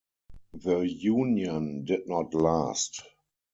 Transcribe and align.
The 0.55 0.79
union 0.79 1.85
did 1.85 2.07
not 2.07 2.33
last. 2.33 3.03